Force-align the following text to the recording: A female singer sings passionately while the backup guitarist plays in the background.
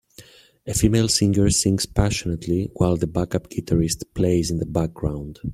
A 0.65 0.73
female 0.73 1.07
singer 1.07 1.51
sings 1.51 1.85
passionately 1.85 2.71
while 2.73 2.97
the 2.97 3.05
backup 3.05 3.51
guitarist 3.51 4.03
plays 4.15 4.49
in 4.49 4.57
the 4.57 4.65
background. 4.65 5.37